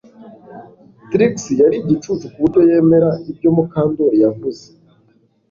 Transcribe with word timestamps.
Trix 1.11 1.33
yari 1.61 1.75
igicucu 1.81 2.25
kuburyo 2.33 2.59
yemera 2.69 3.09
ibyo 3.31 3.49
Mukandoli 3.55 4.17
yavuze 4.25 4.63